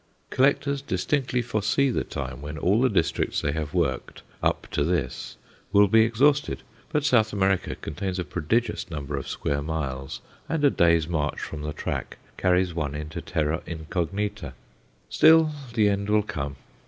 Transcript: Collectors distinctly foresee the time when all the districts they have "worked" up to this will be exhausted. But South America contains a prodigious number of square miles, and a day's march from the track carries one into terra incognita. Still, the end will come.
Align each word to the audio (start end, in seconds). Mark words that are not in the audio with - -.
Collectors 0.31 0.81
distinctly 0.81 1.43
foresee 1.43 1.91
the 1.91 2.03
time 2.03 2.41
when 2.41 2.57
all 2.57 2.81
the 2.81 2.89
districts 2.89 3.39
they 3.41 3.51
have 3.51 3.71
"worked" 3.75 4.23
up 4.41 4.65
to 4.71 4.83
this 4.83 5.37
will 5.71 5.87
be 5.87 6.01
exhausted. 6.01 6.63
But 6.91 7.05
South 7.05 7.31
America 7.33 7.75
contains 7.75 8.17
a 8.17 8.25
prodigious 8.25 8.89
number 8.89 9.15
of 9.15 9.27
square 9.27 9.61
miles, 9.61 10.21
and 10.49 10.63
a 10.63 10.71
day's 10.71 11.07
march 11.07 11.39
from 11.39 11.61
the 11.61 11.71
track 11.71 12.17
carries 12.35 12.73
one 12.73 12.95
into 12.95 13.21
terra 13.21 13.61
incognita. 13.67 14.55
Still, 15.07 15.51
the 15.75 15.87
end 15.87 16.09
will 16.09 16.23
come. 16.23 16.55